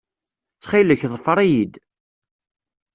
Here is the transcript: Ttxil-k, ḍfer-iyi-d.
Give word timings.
Ttxil-k, 0.53 1.01
ḍfer-iyi-d. 1.13 1.73